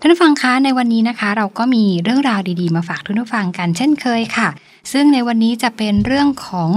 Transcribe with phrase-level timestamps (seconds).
[0.00, 4.48] ท่านผู้ฟังคะในวันนี้นะคะ เราก็มีเรื่องราวดีๆ มาฝากท่านผู้ฟังกันเช่นเคยค่ะ
[4.92, 6.70] ซึ่งในวันนี้จะเป็นเรื่องของ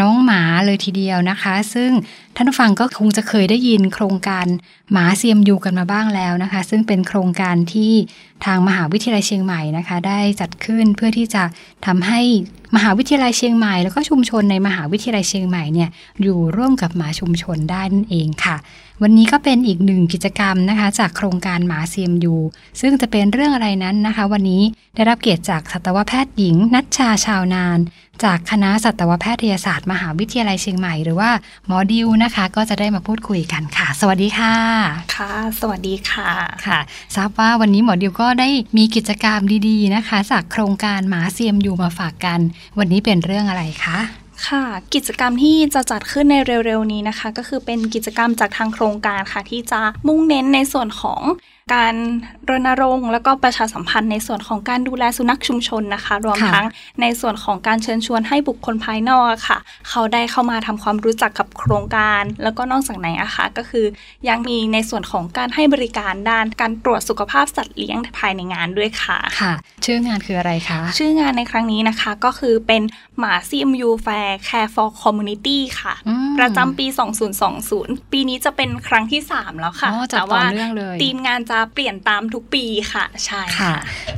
[0.00, 1.90] น้องหมาเลยทีเดียวนะคะ ซึ่ง
[2.36, 4.46] ท่านผู้ฟังก็คงจะเคยได้ยินโครงการ
[4.92, 7.92] หมาเซียมยูกันมาบ้างแล้วนะคะ ซึ่งเป็นโครงการที่
[8.44, 11.42] ทางมหาวิทยาลัยเชียงใหม่นะคะ ได้จัดขึ้นเพื่อที่จะ
[11.86, 12.20] ทำให้
[12.76, 15.88] มหาวิทยาลัยเชียงใหม่แล้วก็ชุมชนในมหาวิทยาลัยเชียงใหม่เนี่ย
[16.22, 18.56] อยู่ร่วมกับหมาชุมชนได้นั่นเองค่ะ
[19.02, 22.36] วันนี้ก็เป็นอีกหนึ่งกิจกรรมนะคะ จากโครงการหมาเซียมยู
[22.80, 24.62] ซึ่งจะเป็นเรื่องอะไรนั้นนะคะ วันนี้
[24.94, 27.78] ได้รับเกียรติจากสัตวแพทย์หญิง นัชชาชาวนาน
[28.24, 31.30] จากคณะสัตวแพทยศาสตร์ มหาวิทยาลัยเชียงใหม่หรือว่า
[31.66, 34.54] หมอดิวนะคะ ก็จะได้มาพูดคุยกันค่ะ สวัสดีค่ะ
[35.16, 36.30] ค่ะ สวัสดีค่ะ
[36.66, 36.80] ค่ะ
[37.16, 42.40] ทราบว่าวันนี้หมอดิวก็ได้มีกิจกรรมดีๆนะคะ จากโครงการหมาเซียมยูมาฝากกัน
[42.78, 43.98] วันนี้เป็นเรื่องอะไรคะ
[44.48, 51.20] ค่ะกิจกรรมที่จะจัดขึ้นในเร็วๆนี้นะคะ ก็คือเป็นกิจกรรมจากทางโครงการค่ะ ที่จะมุ่งเน้นในส่วนของ
[51.74, 51.94] การ
[52.50, 56.66] รณรงค์แล้วก็ประชาสัมพันธ์ในส่วนของการดูแลสุนัขชุมชนนะคะ รวมค่ะทั้ง
[57.00, 59.58] ในส่วนของการเชิญชวนให้บุคคลภายนอกอะค่ะ
[59.88, 63.86] เขาได้เข้ามาทำความรู้จักกับโครงการ แล้วก็นอกจากไหนอะค่ะก็คือ
[64.28, 69.52] ยังมีในส่วนของการให้บริการด้านการตรวจสุขภาพสัตว์เลี้ยงภายในงานด้วยค่ะค่ะ
[69.84, 72.82] ชื่องานคืออะไรคะ ชื่องานในครั้งนี้นะคะก็คือเป็น
[73.18, 76.86] หมา CMU Fair Care for Community ค่ะอืมประจำปี
[77.48, 83.74] 2020 ปีนี้จะเป็นครั้งที่ 3 แล้วค่ะอ๋อจัดแต่ว่าต่อเนื่องเลยทีมงานจะเปลี่ยนตามทุกปีค่ะ ใช่ค่ะ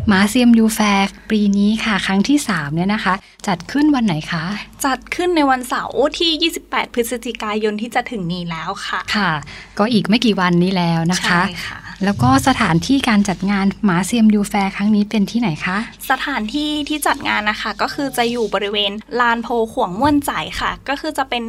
[0.08, 3.14] หมา CMU Fair ปีนี้ค่ะ ครั้งที่ 3 เนี่ยนะคะ
[3.46, 4.44] จัดขึ้นวันไหนคะ
[4.84, 9.30] จัดขึ้นในวันเสาร์ที่ 28 พฤศจิกายนที่จะถึงนี้แล้วค่ะ ค่ะ
[9.78, 15.76] ก็อีกไม่กี่วันนี้แล้วนะคะใช่ค่ะ แล้วก็สถานที่การจัดงานหมา CMU Fair ครั้งนี้เป็นที่ไหนคะ
[16.10, 21.44] สถานที่ที่จัดงานนะคะ ก็คือจะอยู่บริเวณลานโพขวงม่วนใจค่ะ ก็คือจะเป็น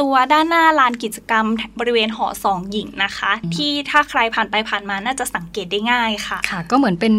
[0.00, 1.46] ตัวด้านหน้าลานกิจกรรม
[1.78, 7.14] บริเวณหอสองหญิงนะคะ ที่ถ้าใครผ่านไปผ่านมาน่าจะสังเกตได้ง่ายค่ะ ค่ะ ก็เหมือนเป็น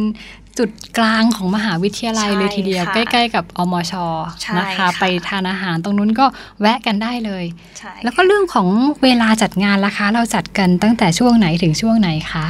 [0.59, 3.94] จุดกลางของมหาวิทยาลัยใช่เลยทีเดียวค่ะใกล้ ๆ กับอมช
[4.41, 6.25] ใช่นะคะค่ะไปทานอาหารตรงนู้นก็
[6.61, 7.46] แวะกันได้เลย
[7.79, 8.67] ใช่แล้วก็เรื่องของ
[9.03, 12.46] เวลาจัดงานล่ะคะ เราจัดกันตั้งแต่ช่วงไหนถึงช่วงไหนคะ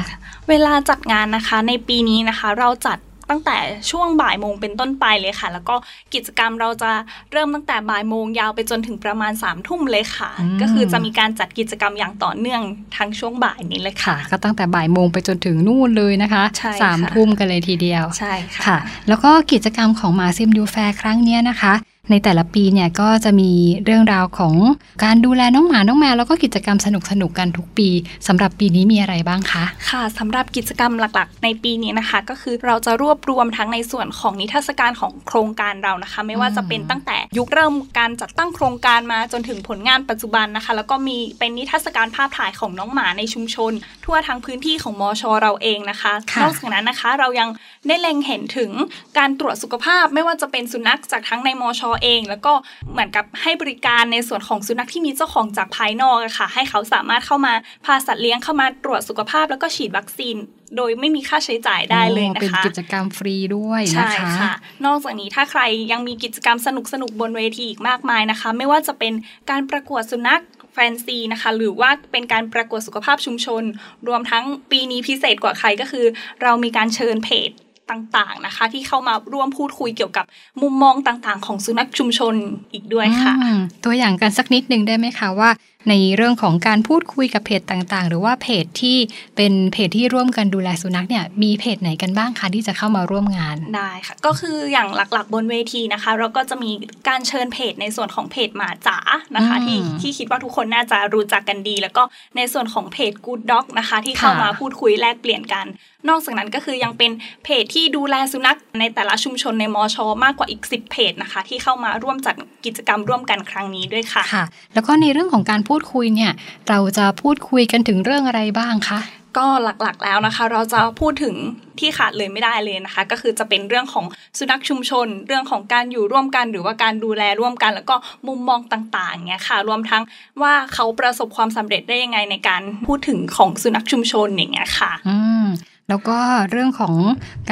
[0.49, 2.97] เวลาจัดงานนะคะในปีนี้นะคะเราจัด
[3.31, 3.57] ตั้งแต่
[3.91, 5.75] ช่วงบ่ายโมงเป็นต้นไปเลยค่ะ แล้วก็
[6.13, 6.91] กิจกรรมเราจะ
[7.31, 12.61] เริ่มตั้งแต่บ่ายโมงยาวไปจนถึงประมาณ3ามทุ่มเลยค่ะอืมก็คือจะมีการจัดกิจกรรมอย่างต่อเนื่อง
[12.97, 21.73] ทั้งช่วงบ่ายนี้เลยค่ะค่ะก็ตั้งแต่บ่ายโมงไปจนถึงนู่นเลยนะคะใช่ค่ะสามทุ่มกันเลยทีเดียวใช่ค่ะค่ะแล้วก็กิจกรรมของหมา CMU Fair ครั้งเนี้ยนะคะ
[22.09, 23.51] ในแต่ละปีเนี่ยก็จะมี
[23.85, 24.55] เรื่องราวของ
[25.03, 26.87] การดูแลน้องหมาน้องแมวแล้วก็กิจกรรมส
[27.21, 27.89] นุกๆกันทุกปี
[28.27, 43.71] สำหรับปีนี้มีอะไรบ้างคะค่ะสำหรับกิจกรรมหลักๆ ในปีนี้นะคะ ก็คือเราจะรวบรวมทั้งในส่วนของนิทรรศการของโครงการเรานะคะ ไม่ว่าจะเป็นตั้งแต่ยุคเริ่มการจัดตั้งโครงการมาจนถึงผลงานปัจจุบันนะคะ แล้วก็มีเป็นนิทรรศการภาพถ่ายของน้องหมาในชุมชน
[44.05, 47.49] ทั่วทั้งพื้นที่ของมอชเราเองนะคะค่ะนอกจากนั้นนะคะเรายัง
[47.87, 48.71] ได้เล็งเห็นถึง
[49.17, 52.53] การตรวจสุขภาพ ไม่ว่าจะเป็นสุนัขจากทั้งในมอชเอง แล้วก็
[52.91, 57.53] เหมือนกับให้บริการในส่วนของสุนัขที่มีเจ้าของจากภายนอกอะค่ะ ให้เขาสามารถเข้ามา
[57.85, 60.35] พาสัตว์เลี้ยงเข้ามาตรวจสุขภาพแล้วก็ฉีดวัคซีน
[60.77, 64.53] โดยไม่มีค่าใช้จ่ายได้เลยโอ้นะเป็นคะกิจกรรมฟรีด้วยใช่นะคะค่ะ
[64.85, 65.61] นอกจากนี้ถ้าใคร
[65.91, 69.13] ยังมีกิจกรรมสนุกสนุกๆบนเวทีอีกมากมายนะคะ ไม่ว่าจะเป็น
[69.49, 70.41] การประกวดสุนัข
[70.73, 73.63] แฟนซีนะคะหรือว่าเป็นการประกวดสุขภาพชุมชน
[74.07, 76.05] รวมทั้งปีนี้พิเศษกว่าใครก็คือ
[76.41, 77.49] เรามีการเชิญเพจ
[77.91, 80.25] ต่างๆนะคะ ที่เข้ามาร่วมพูดคุยเกี่ยวกับ
[80.61, 82.35] มุมมองต่างๆ ของสุนัขชุมชน
[82.73, 85.51] อีกด้วยค่ะอืมตัวอย่างกันสักนิดหนึ่งได้ไหมคะว่า
[85.89, 88.97] ในเรื่องของการพูดคุยกับเพจต่างๆ หรือว่าเพจที่
[89.35, 96.71] เป็นเพจที่ร่วมกันดูแลสุนัขเนี่ยมีเพจไหนกันบ้างคะที่จะเข้ามาร่วมงานได้ค่ะก็คืออย่างหลักๆบนเวทีนะคะ เราก็จะมี
[97.07, 98.97] การเชิญเพจในส่วนของเพจหมาจ๋า
[99.35, 102.03] นะคะอืมที่ที่คิดว่าทุกคนน่าจะรู้จักกันดี แล้วก็
[102.37, 105.65] ในส่วนของเพจ Good Dog นะคะ ที่เข้าค่ะมาพูดคุยแลกเปลี่ยนกัน
[106.09, 107.11] นอกจากนั้นก็คือยังเป็น
[107.43, 112.35] เพจที่ดูแลสุนัขในแต่ละชุมชนในมอชอมากกว่าอีก 10 เพจนะคะ ที่เข้ามาร่วมจัด
[112.65, 116.31] กิจกรรมร่วมกันครั้งนี้ด้วยค่ะค่ะ แล้วก็ในเรื่องของการพูดคุยเนี่ย
[116.69, 119.01] เราจะพูดคุยกันถึงเรื่องอะไรบ้างคะ
[119.41, 121.35] ก็หลักๆแล้วนะคะ เราจะพูดถึง
[121.79, 124.05] ที่ขาดเลยไม่ได้เลยนะคะ ก็คือจะเป็นเรื่องของ
[124.37, 127.95] สุนัขชุมชน เรื่องของการอยู่ร่วมกัน หรือว่าการดูแลร่วมกัน แล้วก็
[128.27, 130.03] มุมมองต่างๆเนี่ยค่ะ รวมทั้ง
[130.41, 135.45] ว่าเขาประสบความสำเร็จได้ยังไงในการพูดถึงของสุนัขชุมชนอย่างเงี้ยค่ะ อืม
[135.89, 136.17] แล้วก็
[136.51, 136.95] เรื่องของ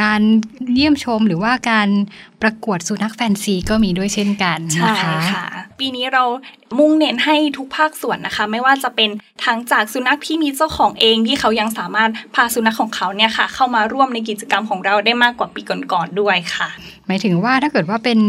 [0.02, 0.22] การ
[0.74, 1.90] เยี่ยมชมหรือว่าการ
[2.42, 5.46] ประกวดสุนัขแฟนซีก็มีด้วยเช่นกันนะคะค่ะ
[5.80, 6.24] ปีนี้เรา
[6.80, 9.10] มุ่งเน้นให้ทุกภาคส่วนนะคะ ไม่ว่าจะเป็น
[9.46, 16.70] ทั้งจากสุนัขที่มีเจ้าของเองที่เขายังสามารถพาสุนัขของเขาเนี่ยค่ะ เข้ามาร่วมในกิจกรรมของเราได้มากกว่าปีก่อนๆด้วยค่ะ
[17.08, 18.20] หมายถึงว่าถ้าเกิดว่าเป็น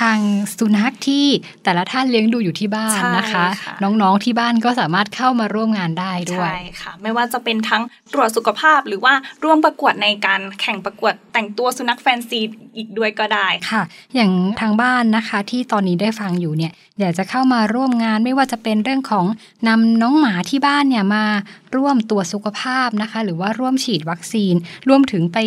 [0.00, 0.18] ทาง
[0.58, 1.26] สุนัขที่
[1.64, 7.82] แต่ละท่านเลี้ยงดูอยู่ที่บ้านนะคะใช่ค่ะน้องๆที่บ้านก็สามารถเข้ามาร่วมงานได้ด้วยใช่ค่ะ ไม่ว่าจะเป็นทั้ง
[8.12, 9.14] ตรวจสุขภาพหรือว่า
[9.44, 12.40] ร่วมประกวดในการแข่งประกวดแต่งตัวสุนัขแฟนซี
[12.76, 13.82] อีกด้วยก็ได้ค่ะค่ะ
[14.14, 14.30] อย่าง
[14.60, 19.26] ทางบ้านนะคะที่ตอนนี้ได้ฟังอยู่เนี่ยอยากจะเข้ามาร่วมงานไม่ว่าจะเป็นเรื่องของ
[19.68, 21.24] นำน้องหมาที่บ้านเนี่ยมา
[21.76, 24.54] ร่วมตรวจสุขภาพนะคะ หรือว่าร่วมฉีดวัคซีน
[24.88, 25.38] รวมถึงไป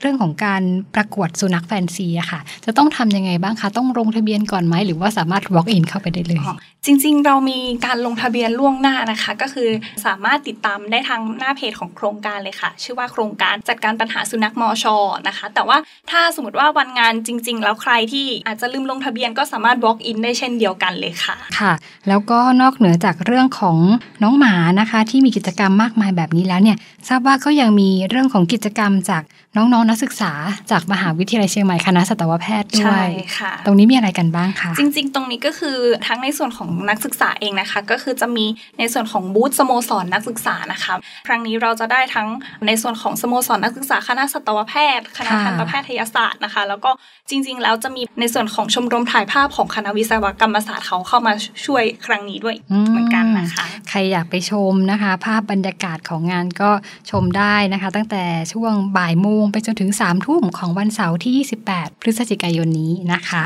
[0.00, 0.62] เรื่องของการ
[0.94, 6.56] ประกวดสุนัขแฟนซีอะค่ะ จะต้องทำยังไงบ้างคะ ต้องลงทะเบียนก่อนไหม หรือว่าสามารถ walk in เข้าไปได้เลยอ๋อ
[6.86, 9.68] จริง ๆ เรามีการลงทะเบียนล่วงหน้านะคะ ก็คือ
[10.06, 14.96] สามารถติดตามได้ทางหน้าเพจของโครงการเลยค่ะ ชื่อว่าโครงการจัดการปัญหาสุนัขมอชอ
[15.28, 15.78] นะคะ แต่ว่า
[16.10, 21.72] ถ้าสมมติว่าวันงานจริง ๆ แล้วใครที่อาจจะลืมลงทะเบียนก็สามารถ walk in ได้เช่นเดียวกันเลยค่ะ ค่ะ
[22.08, 23.76] แล้วก็นอกเหนือจากเรื่องของ
[24.22, 26.76] น้องหมานะคะ ที่มีกิจกรรมมากมายแบบนี้แล้วเนี่ย
[27.08, 29.22] ทราบว่าก็ยังมีเรื่องของกิจกรรมจาก
[29.56, 30.32] น้องๆนนักศึกษา
[30.70, 38.44] จากมหาวิทยาลัยเชียงใหม่คณะสัตวแพทย์ด้วใช่ยค่ะ ตรงนี้มีอะไรกันบ้างคะ จริง ๆ ตรงนี้ก็คือทั้งในส่วนของนักศึกษาเองนะคะ ก็คือจะมี
[38.78, 40.94] ในส่วนของบูธสโมสรนักศึกษานะคะ
[41.26, 42.28] ครั้งนี้เราจะได้ทั้ง
[42.66, 46.90] ในส่วนของสโมสรนักศึกษาคณะสัตวแพทย์ คณะค่ะทันตแพทยศาสตร์นะคะ แล้วก็
[47.30, 51.32] จริง ๆ แล้วจะมีในส่วนของชมรมถ่ายภาพของคณะวิศวกรรมศาสตร์เขาเข้ามา
[51.66, 52.56] ช่วยครั้งนี้ด้วย
[52.90, 56.70] เหมือนกันนะคะ ใครอยากไปชมนะคะ ภาพบรรยากาศของงานก็
[57.10, 63.44] ชมได้นะคะ ตั้งแต่ช่วงบ่ายโมงไปจนถึง3ามทุ่มของวันเสาร์ที่ 28 พฤศจิกายนนี้นะคะ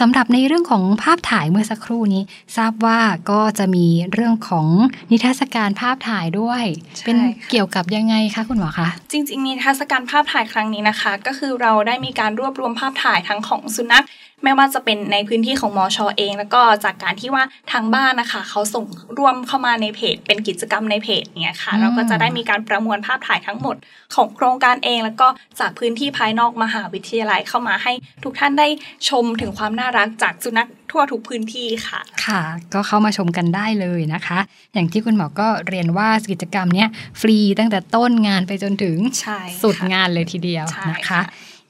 [0.00, 2.22] สำหรับในเรื่องของภาพถ่ายเมื่อสักครู่นี้
[2.56, 3.00] ทราบว่า
[3.30, 4.66] ก็จะมีเรื่องของ
[5.10, 6.64] นิทรรศการภาพถ่ายด้วย
[6.96, 14.04] ใช่เป็นค่ะเกี่ยวกับยังไงคะคุณหมอคะจริง ๆ นิทรรศการภาพถ่ายครั้งนี้นะคะ ก็คือเราได้มีการรวบรวมภาพถ่ายทั้งของสุนัข
[14.44, 18.86] ไม่ว่าจะเป็นในพื้นที่ของมอชอเอง แล้วก็จากการที่ว่าทางบ้านนะคะ เขาส่ง
[19.18, 23.76] ร่วมเข้ามาในเพจ เป็นกิจกรรมในเพจเนี่ยค่ะอืมเราก็จะได้มีการประมวลภาพถ่ายทั้งหมด
[24.14, 25.28] ของโครงการเอง แล้วก็
[25.60, 27.92] จากพื้นที่ภายนอกมหาวิทยาลัยเข้ามาให้
[28.24, 28.68] ทุกท่านได้
[29.08, 32.40] ชมถึงความน่ารักจากสุนัขทั่วทุกพื้นที่ค่ะ ค่ะ
[32.74, 34.38] ก็เข้ามาชมกันได้เลยนะคะ
[34.74, 36.88] อย่างที่คุณหมอก็เรียนว่ากิจกรรมเนี้ย
[37.20, 41.22] ฟรีตั้งแต่ต้นงานไปจนถึงใช่ค่ะสุดงานเลยทีเดียวใช่นะคะค่ะ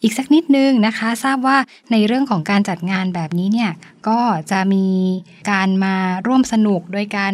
[0.03, 1.57] อีกสักนิดนึงนะคะ ทราบว่า
[1.93, 3.73] ในเรื่องของการจัดงานแบบนี้เนี่ย
[4.09, 4.87] ก็จะมี
[5.51, 5.95] การมา
[6.27, 7.33] ร่วมสนุกโดยการ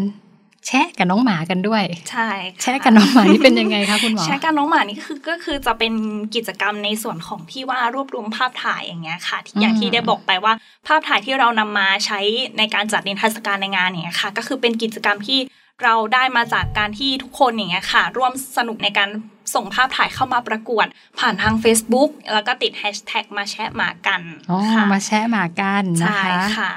[0.66, 5.92] แชะกับน้องหมากันด้วย ใช่ค่แชะกับน้องหมานี่เป็นยังไงคะคุณหมอใช้การน้องหมานี่คือก็คือจะเป็น
[6.34, 10.52] กิจกรรมในส่วนของที่ว่ารวบรวมภาพถ่ายอย่างเงี้ยค่ะที่อย่างอืมที่ได้บอกไปว่า
[10.86, 12.20] ภาพถ่ายที่เรานำมาใช้
[12.58, 15.38] ในการจัดนิทรรศการในงานอย่างเงี้ยค่ะ ก็คือเป็นกิจกรรมที่
[15.82, 19.08] เราได้มาจากการที่ทุกคนอย่างเงี้ยค่ะ ร่วมสนุกในการ
[19.54, 20.86] ส่งภาพถ่ายเข้ามาประกวด
[21.18, 24.20] ผ่านทาง Facebook แล้วก็ติดแฮชแท็กมาแชะหมากัน
[24.50, 26.72] อ๋อค่ะมาแชะหมากันนะใช่คะค่ะ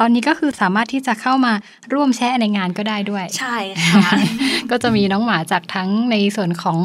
[0.00, 1.52] ตอนนี้ก็คือสามารถที่จะเข้ามา
[1.92, 4.02] ร่วมแชะในงานก็ได้ด้วย ใช่ค่ะ
[4.70, 6.78] ก็จะมีน้องหมาจากทั้งในส่วนของ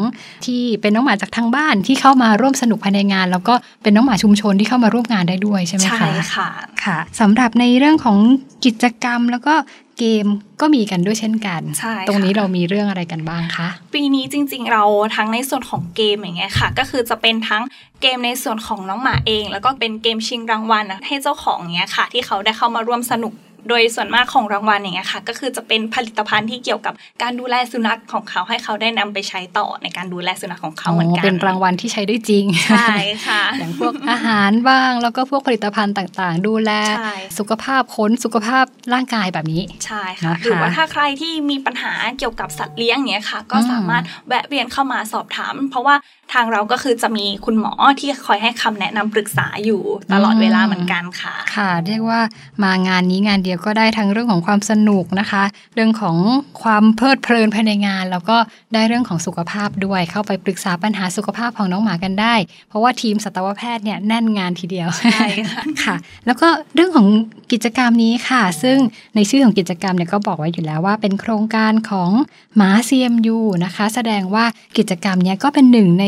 [0.46, 3.54] ที่เป็นน้องหมาจากทางบ้านที่เข้ามาร่วมสนุกภายในงาน แล้วก็
[3.84, 6.50] เป็นน้องหมาชุมชนที่เข้ามาร่วมงานได้ด้วยใช่ไหมคะใช่ค่ะ
[6.84, 8.18] ค่ะสำหรับในเรื่องของ
[8.66, 9.54] กิจกรรมแล้วก็
[10.00, 10.26] เกม
[10.62, 14.84] ก็มีกันด้วยเช่นกันใช่ค่ะตรงนี้เรามีเรื่องอะไรกันบ้างคะ ปีนี้จริงๆ เรา
[15.16, 17.64] ทั้งในส่วนของเกมอย่างเงี้ยค่ะ ก็คือจะเป็นทั้ง
[18.02, 23.34] เกมในส่วนของน้องหมาเอง แล้วก็เป็นเกมชิงรางวัลนะให้เจ้าของเงี้ยค่ะ ที่เขาได้เข้ามาร่วมสนุก
[23.70, 32.96] โดยส่วนมากของรางวัลอย่างเงี้ยค่ะ ก็คือจะเป็นผลิตภัณฑ์ที่เกี่ยวกับการดูแลสุนัขของเขาให้เขาได้นำไปใช้ต่อในการดูแลสุนัขของเขาเหมือนกันเป็นรางวัลที่ใช้ได้จริงใช่
[33.28, 45.96] ค่ะอย่างพวกอาหารบ้าง แล้วก็พวกผลิตภัณฑ์ต่างๆ ดูแลใช่สุขภาพขนสุขภาพร่างกายแบบนี้ใช่ค่ะนะคะหรือว่าถ้าใครที่มีปัญหาเกี่ยวกับสัตว์เลี้ยงอย่างเงี้ยค่ะ ก็อืมสามารถแวะเวียนเข้ามาสอบถาม เพราะว่า
[46.34, 49.82] ทางเราก็คือจะมีคุณหมอที่คอยให้คำแนะนำปรึกษาอยู่
[50.14, 52.20] ตลอดเวลาเหมือนกันค่ะ ค่ะ เรียกว่า
[52.64, 55.44] มางานนี้งานเดียวก็ได้ทั้งเรื่องของความสนุกนะคะ
[55.76, 56.18] เรื่องของ
[56.64, 58.38] ความเพลิดเพลินภายในงาน แล้วก็
[58.74, 62.36] ได้เรื่องของสุขภาพด้วย เข้าไปปรึกษาปัญหาสุขภาพของน้องหมากันได้
[62.70, 67.08] เพราะว่าทีมสัตวแพทย์เนี่ยแน่นงานทีเดียวใช่ค่ะค่ะแล้วก็เรื่องของ
[67.52, 68.78] กิจกรรมนี้ค่ะ ซึ่ง
[69.16, 72.12] ในชื่อของกิจกรรมเนี่ยก็บอกไว้อยู่แล้วว่าเป็นโครงการของ
[72.56, 74.46] หมา CMU นะคะ แสดงว่า
[74.78, 76.06] กิจกรรมเนี้ยก็เป็นหนึ่งใน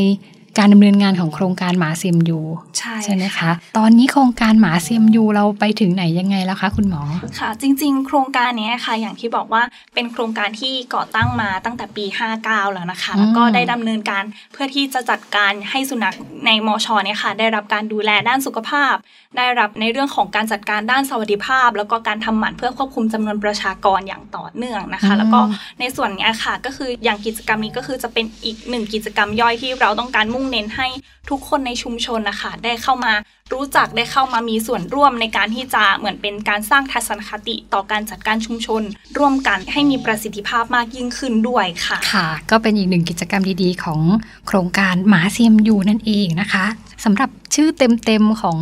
[0.57, 2.39] การดำเนินงานของโครงการหมา CMU
[2.77, 7.01] ใช่ใช่ไหมคะตอนนี้โครงการหมา CMU เราไปถึงไหนยังไงแล้วคะคุณหมอ
[7.39, 12.05] ค่ะ จริง ๆ โครงการเนี้ยค่ะอย่างที่บอกว่าเป็นโครงการที่ก่อตั้งมาตั้งแต่ปี
[12.39, 18.95] 59 แล้วนะคะอืมแล้วก็ได้ดำเนินการเพื่อที่จะจัดการให้สุนัขในมชเนี่ยค่ะ ได้รับการดูแลด้านสุขภาพ
[19.37, 25.39] ได้รับในเรื่องของการจัดการด้านสวัสดิภาพ แล้วก็การทำหมันเพื่อควบคุมจำนวนประชากรอย่างต่อเนื่องนะคะ แล้วก็
[25.79, 30.87] ในส่วนเนี้ยค่ะก็คืออย่างกิจกรรมนี้ก็คือจะเป็นอีกหนึ่งกิจกรรมย่อยที่เราต้องการมุ่งมุ่งเน้นให้
[31.29, 33.13] ทุกคนในชุมชนนะคะได้เข้ามา
[33.53, 38.81] รู้จักได้เข้ามามีส่วนร่วมในการที่จะเหมือนเป็นการสร้างทัศนคติต่อการจัดการชุมชน
[39.17, 43.99] ร่วมกันให้มีประสิทธิภาพมากยิ่งขึ้นด้วยค่ะ ค่ะ ก็เป็นอีกหนึ่งกิจกรรมดีๆ ของ
[44.47, 46.65] โครงการหมาเซียมยูนั่นเองนะคะ
[47.03, 48.60] สำหรับชื่อเต็มๆของ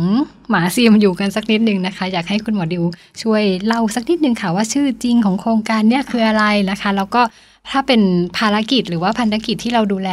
[0.50, 2.84] หมาซีมอยู่กันสักนิดหนึ่งนะคะ อยากให้คุณหมอดิว
[3.22, 7.22] ช่วยเล่าสักนิดหนึ่งค่ะว่าชื่อจริงของโครงการเนี่ยคืออะไรนะคะ แล้วก็
[7.70, 8.00] ถ้าเป็น
[8.38, 10.10] ภารกิจหรือว่าพันธกิจที่เราดูแล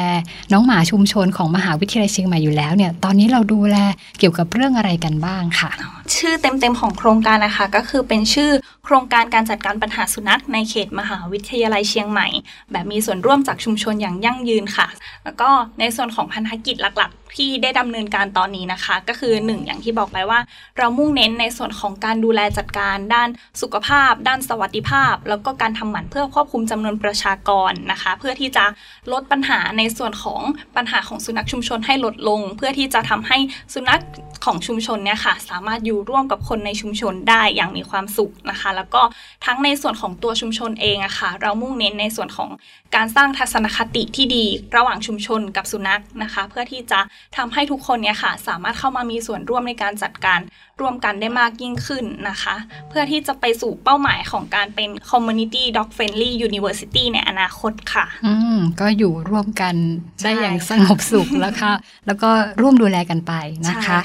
[0.51, 3.77] น้องหมาชุมชนของมหาวิทยาลัยเชียงใหม่อยู่แล้วเนี่ย ตอนนี้เราดูแล
[4.19, 5.69] เกี่ยวกับเรื่องอะไรกันบ้างค่ะ
[6.15, 8.51] ชื่อเต็มๆของโครงการนะคะ ก็คือเป็นชื่อ
[8.85, 12.27] โครงการการจัดการปัญหาสุนัขในเขตมหาวิทยาลัยเชียงใหม่
[12.71, 14.87] แบบมีส่วนร่วมจากชุมชนอย่างยั่งยืนค่ะ
[15.23, 20.39] แล้วก็ในส่วนของพันธกิจหลักๆ ที่ได้ดำเนินการตอนนี้นะคะ ก็คือหนึ่งอย่างที่บอกไปว่า
[20.77, 23.29] เรามุ่งเน้นในส่วนของการดูแลจัดการ ด้าน
[23.61, 27.38] สุขภาพ ด้านสวัสดิภาพ แล้วก็การทำหมันเพื่อควบคุมจำนวนประชาก
[27.69, 28.65] รนะคะ เพื่อที่จะ
[29.12, 30.41] ลดปัญหาในส่วนของ
[30.75, 33.38] ปัญหาของสุนัขชุมชนให้ลดลง เพื่อที่จะทำให้
[33.74, 34.00] สุนัข
[34.46, 39.01] ของชุมชนเนี่ยค่ะ สามารถอยู่ร่วมกับคนในชุมชนได้อย่างมีความสุขนะคะ แล้วก็
[39.46, 42.50] ทั้งในส่วนของตัวชุมชนเองอะค่ะ เรามุ่งเน้นในส่วนของ
[42.96, 47.00] การสร้างทัศนคติที่ดีระหว่างชุมชนกับสุนัขนะคะ เพื่อที่จะ
[47.38, 50.39] ทำให้ทุกคนเนี่ยค่ะ สามารถเข้ามามีส่วนร่วมในการจัดการ
[50.79, 52.55] ร่วมกันได้มากยิ่งขึ้นนะคะ
[52.89, 59.75] เพื่อที่จะไปสู่เป้าหมายของการเป็น community dog friendly university ในอนาคตค่ะ อืมก็อยู่ร่วมกัน
[60.24, 61.74] ได้อย่างสงบสุขแล้วค่ะ
[62.08, 62.29] แล้วก็
[62.62, 63.34] ร่วมดูแลกันไป
[63.69, 64.00] นะคะ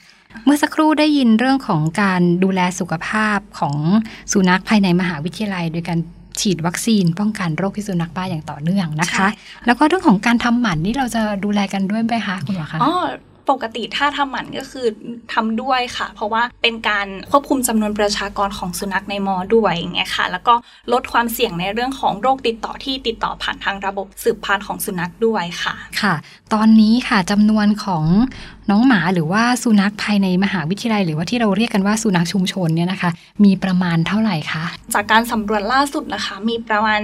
[0.44, 3.76] เมื่อสักครู่ได้ยินเรื่องของการดูแลสุขภาพของ
[4.32, 5.98] สุนัขภายในมหาวิทยาลัย โดยการ
[6.40, 9.28] ฉีดวัคซีนป้องกันโรคพิษสุนัขบ้าอย่างต่อเนื่องนะคะ
[9.66, 12.92] แล้วก็เรื่องของการทำหมันนี่เราจะดูแลกันด้วยไหมคะคุณหมอคะอ๋อ
[13.50, 14.86] ปกติถ้าทำหมันก็คือ
[15.32, 20.54] ทำด้วยค่ะ เพราะว่าเป็นการควบคุมจำนวนประชากรของสุนัขในมอด้วยอย่างเงี้ยค่ะ แล้วก็
[20.92, 26.14] ลดความเสี่ยงในเรื่องของโรคติดต่อที่ติดต่อผ่านทางระบบสืบพันธุ์ของสุนัขด้วยค่ะ ค่ะ
[26.54, 28.04] ตอนนี้ค่ะจำนวนของ
[28.70, 33.10] น้องหมาหรือว่าสุนัขภายในมหาวิทยาลัย หรือว่าที่เราเรียกกันว่าสุนัขชุมชนเนี่ยนะคะ
[33.44, 37.00] มีประมาณเท่าไหร่คะ จากการสำรวจล่าสุดนะคะ มีประมาณ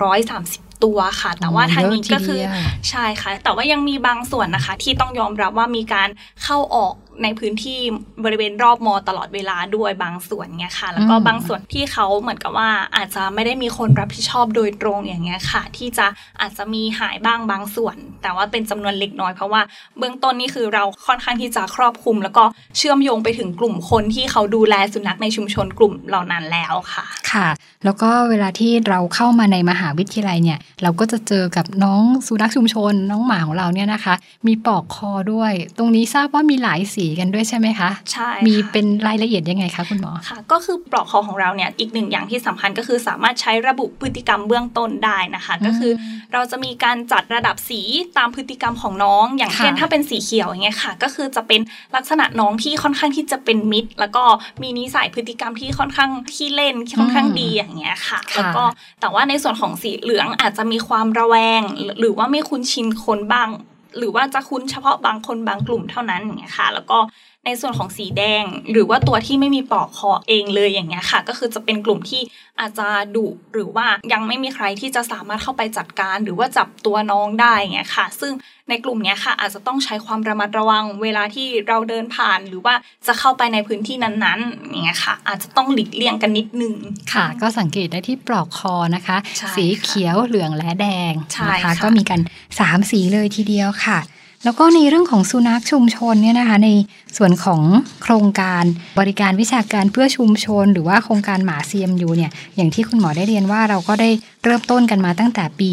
[0.00, 6.08] 230 ตัวค่ะ แต่ว่าทางนี้ก็คือเยอะทีเดียวใช่ค่ะ แต่ว่ายังมีบางส่วนนะคะ ที่ต้องยอมรับว่ามีการ
[6.44, 7.80] เข้าออก ในพื้นที่
[8.24, 16.06] บริเวณรอบมอตลอดเวลาด้วยบางส่วนเงี้ยค่ะ แล้วก็บางส่วนที่เขาเหมือนกับว่าอาจจะไม่ได้มีคนรับผิดชอบโดยตรงอย่างเงี้ยค่ะ ที่จะ
[16.40, 19.60] อาจจะมีหายบ้างบางส่วน แต่ว่าเป็นจำนวนเล็กน้อยเพราะว่า
[19.98, 22.44] เบื้องต้นนี่คือเราค่อนข้างที่จะครอบคลุม แล้วก็
[22.76, 27.48] เชื่อมโยงไปถึงกลุ่มคนที่เขาดูแลสุนัขในชุมชนกลุ่มเหล่านั้นแล้วค่ะ ค่ะ
[27.84, 34.14] แล้วก็เวลาที่เราเข้ามาในมหาวิทยาลัยเนี่ย เราก็จะเจอกับน้องสุนัขชุมชน น้องหมาของเราเนี่ยนะคะ
[34.46, 45.92] มีปลอกคอด้วย ตรงนี้ทราบว่ามีหลายสีกันด้วยใช่ไหมคะ ใช่ มีค่ะเป็นรายละเอียดยังไงคะคุณหมอ ค่ะ ก็คือปลอกคอของเราเนี่ยอีกหนึ่งอย่างที่สำคัญก็คือสามารถใช้ระบุพฤติกรรมเบื้องต้นได้นะคะ ก็คือ
[46.32, 47.80] เราจะมีการจัดระดับสี
[48.18, 51.60] ตามพฤติกรรมของน้อง อย่างเช่นค่ะถ้าเป็นสีเขียวอย่างเงี้ยค่ะ ก็คือจะเป็น
[51.96, 54.24] ลักษณะน้องที่ค่อนข้างที่จะเป็นมิตร แล้วก็
[54.62, 58.64] มีนิสัยพฤติกรรมที่ค่อนข้างที่เล่นค่อนข้างดีอย่างเงี้ยค่ะค่ะแล้วก็
[59.00, 63.48] แต่ว่าในส่วนของสีเหลืองอาจจะมีความระแวง หรือหรือว่าไม่คุ้นชินคนบ้าง
[63.98, 66.98] หรือว่าจะคุ้นเฉพาะบางคนบางกลุ่มเท่านั้นอย่างเงี้ยค่ะ แล้วก็
[67.46, 72.22] ในส่วนของสีแดง หรือว่าตัวที่ไม่มีปลอกคอเองเลยอย่างเงี้ยค่ะ ก็คือจะเป็นกลุ่มที่
[72.60, 78.32] อาจจะดุหรือว่ายังไม่มีใครที่จะสามารถเข้าไปจัดการ หรือว่าจับตัวน้องได้อย่างเงี้ยค่ะ ซึ่ง
[78.68, 82.74] ในกลุ่มเนี้ยค่ะ อาจจะต้องใช้ความระมัดระวังเวลาที่เราเดินผ่าน หรือว่า
[83.06, 86.74] จะเข้าไปในพื้นที่นั้นๆอย่างเงี้ยค่ะ อาจจะต้องหลีกเลี่ยงกันนิดนึง
[87.12, 92.20] ค่ะ ก็สังเกตได้ที่ปลอกคอนะคะใช่สีเขียวเหลืองและแดงใช่นะคะค่ะก็มีกัน
[92.56, 93.98] 3 สีเลยทีเดียวค่ะ
[94.44, 96.70] แล้วก็ในเรื่องของสุนัขชุมชนเนี่ยนะคะ ใน
[97.16, 97.62] ส่วนของ
[98.02, 98.64] โครงการ
[98.98, 104.10] บริการวิชาการเพื่อชุมชน หรือว่าโครงการหมา CMU เนี่ยอย่างที่คุณหมอได้เรียนว่าเราก็ได้
[104.44, 105.72] เริ่มต้นกันมาตั้งแต่ปี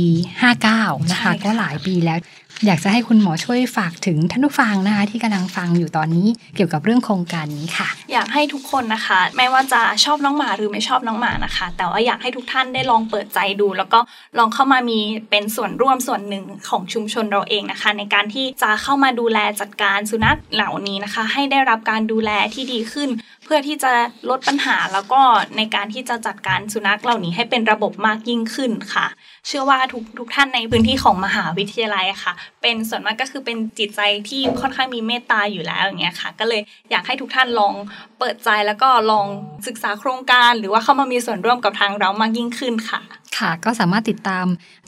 [0.51, 2.19] 59 นะคะใช่ค่ะก็หลายปีแล้ว
[2.65, 13.99] อยากจะให้คุณหมอช่วยฝากถึงท่านผู้ฟังนะคะที่กำลังฟังอยู่ตอนนี้เกี่ยวกับเรื่องโครงการนี้ค่ะ อยากให้ทุกคนนะคะ ไม่ว่าจะชอบน้องหมาหรือไม่ชอบน้องหมานะคะ แต่ว่าอยากให้ทุกท่านได้ลองเปิดใจดู แล้วก็
[14.37, 23.09] ลองเข้ามามีเป็นส่วนร่วมส่วนหนึ่งของชุมชนเราเองนะคะ ในการที่จะเข้ามาดูแลจัดการสุนัขเหล่านี้นะคะ ให้ได้รับการดูแลที่ดีขึ้น
[23.53, 23.93] พื่อที่จะ
[24.29, 25.21] ลดปัญหาแล้วก็
[25.57, 29.05] ในการที่จะจัดการสุนัขเหล่านี้ให้เป็นระบบมากยิ่งขึ้นค่ะ
[29.47, 37.73] เชื่อว่าทุกทุกท่านในพื้นที่ของมหาวิทยาลัยค่ะ เป็นส่วนมากก็คือเป็นจิตใจที่ค่อนข้างมีเมตตาอยู่แล้วอย่างเงี้ยค่ะ ก็เลยอยากให้ทุกท่านลอง
[38.19, 39.27] เปิดใจแล้วก็ลอง
[39.67, 43.01] ศึกษาโครงการ หรือว่าเข้ามามีส่วนร่วมกับทางเรามากยิ่งขึ้นค่ะ
[43.39, 44.45] ค่ะ ก็สามารถติดตาม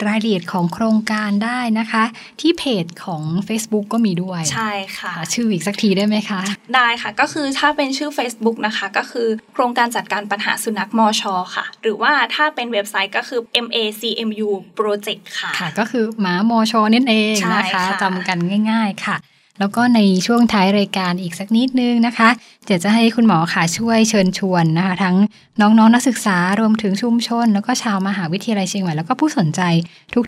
[0.07, 2.03] รายละเอียดของโครงการได้นะคะ
[2.41, 6.41] ที่เพจของ Facebook ก็มีด้วย ใช่ค่ะ ชื่ออีกสักทีได้ไหมคะ
[6.75, 18.37] ได้ค่ะ ก็คือถ้าเป็นชื่อ Facebook นะคะ ก็คือโครงการจัดการปัญหาสุนัขมอชอค่ะ หรือว่าถ้าเป็นเว็บไซต์ก็คือ MACMU Project ค่ะ ค่ะ ก็คือหมามอชอนั่นเองใช่นะคะค่ะจำกัน
[18.71, 19.17] ง่าย ๆ ค่ะ
[19.59, 22.29] แล้วก็ในช่วงท้ายรายการอีกสักนิดนึงนะคะ
[22.65, 25.15] เดี๋ยวจะให้คุณหมอค่ะช่วยเชิญชวนนะคะ ทั้ง
[25.61, 29.61] น้องๆนนักศึกษารวมถึงชุมชน แล้วก็ชาวมหาวิทยาลัยเชียงใหม่แล้วก็ผู้สนใจ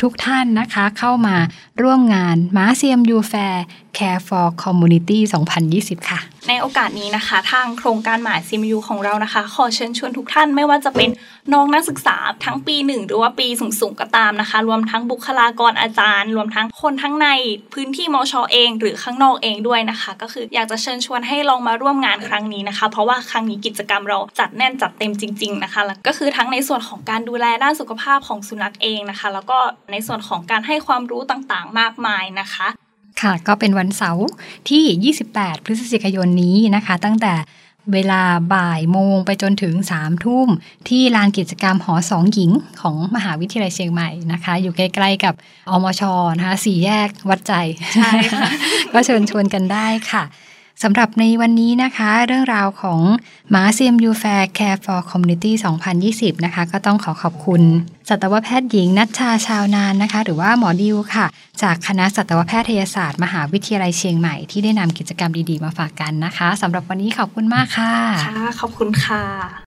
[0.03, 1.36] ทุกๆทท่านนะคะ เข้ามา
[1.82, 3.65] ร่วมงานมาเซียมยูแฟร์
[3.98, 5.20] Care for Community
[5.63, 11.10] 2020 ค่ะ ในโอกาสนี้นะคะ ทางโครงการหมาซิมยูของเรานะคะ ขอเชิญชวนทุกท่านไม่ว่าจะเป็น
[11.53, 13.48] น้องนักศึกษาทั้งปีหนึ่งหรือว่าปี
[13.79, 17.27] สูงๆก็ตามนะคะ รวมทั้งบุคลากรอาจารย์ รวมทั้งคนทั้งใน
[17.74, 29.57] พื้นที่มอชอเอง หรือข้างนอกเองด้วยนะคะ ก็คืออยากจะเชิญชวนให้ลองมาร่วมงานครั้งนี้นะคะ เพราะว่าครั้งนี้กิจกรรมเราจัดแน่นจัดเต็มจริง ๆนะคะแล้วก็คือทั้งในส่วนของการดูแลด้านสุขภาพของสุนัขเองนะคะ แล้วก็
[29.91, 32.67] ในส่วนของการให้ความรู้ต่างๆ มากมายนะคะ
[33.22, 34.27] ค่ะก็เป็นวันเสาร์
[34.69, 37.34] ที่ 28 พฤศจิกายนนี้นะคะ ตั้งแต่
[37.93, 38.21] เวลา
[38.53, 40.47] บ่ายโมงไปจนถึง3ทุ่ม
[40.89, 42.51] ที่ลานกิจกรรมหอสองหญิง
[42.81, 45.33] ของมหาวิทยาลัยเชียงใหม่นะคะ อยู่ใกล้ๆกับ
[45.69, 46.01] อมช
[46.37, 47.53] นะคะสี่แยกวัดใจ
[47.95, 48.47] ใช่ค่ะ
[48.93, 50.23] ก็เชิญชวนกันได้ค่ะ
[50.84, 53.00] สำหรับในวันนี้นะคะ เรื่องราวของ
[53.50, 55.51] หมา CMU Fair Care for Community
[56.00, 57.62] 2020 นะคะ ก็ต้องขอขอบคุณ
[58.10, 61.25] สัตวแพทย์หญิงนัชชาชาวนานนะคะ หรือว่าหมอดิวค่ะ
[61.62, 67.94] จากคณะสัตวแพทยศาสตร์ มหาวิทยาลัยเชียงใหม่ที่ได้นำกิจกรรมดีๆมาฝากกันนะคะสำหรับวันนี้ขอบคุณมากค่ะ
[68.27, 69.64] ค่ะขอบคุณค่ะ